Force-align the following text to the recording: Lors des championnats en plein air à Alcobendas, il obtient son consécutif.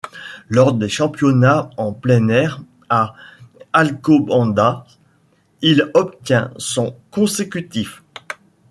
Lors 0.49 0.73
des 0.73 0.89
championnats 0.89 1.69
en 1.77 1.93
plein 1.93 2.27
air 2.29 2.63
à 2.89 3.13
Alcobendas, 3.71 4.83
il 5.61 5.91
obtient 5.93 6.51
son 6.57 6.95
consécutif. 7.11 8.01